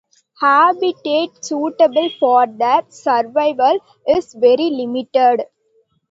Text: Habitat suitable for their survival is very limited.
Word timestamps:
Habitat 0.41 1.45
suitable 1.45 2.09
for 2.19 2.47
their 2.47 2.81
survival 2.89 3.77
is 4.07 4.33
very 4.33 4.71
limited. 4.71 5.45